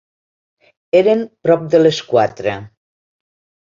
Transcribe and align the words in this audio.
Eren 1.01 1.23
prop 1.45 1.69
de 1.77 1.85
les 1.87 2.03
quatre. 2.11 2.61